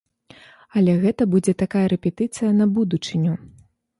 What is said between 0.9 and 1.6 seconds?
гэта будзе